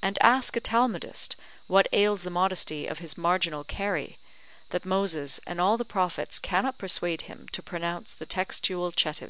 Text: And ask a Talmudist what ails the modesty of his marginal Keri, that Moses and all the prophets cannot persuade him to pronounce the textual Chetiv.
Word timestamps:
And 0.00 0.16
ask 0.22 0.56
a 0.56 0.60
Talmudist 0.62 1.36
what 1.66 1.88
ails 1.92 2.22
the 2.22 2.30
modesty 2.30 2.86
of 2.86 3.00
his 3.00 3.18
marginal 3.18 3.64
Keri, 3.64 4.16
that 4.70 4.86
Moses 4.86 5.40
and 5.46 5.60
all 5.60 5.76
the 5.76 5.84
prophets 5.84 6.38
cannot 6.38 6.78
persuade 6.78 7.20
him 7.28 7.46
to 7.52 7.62
pronounce 7.62 8.14
the 8.14 8.24
textual 8.24 8.92
Chetiv. 8.92 9.26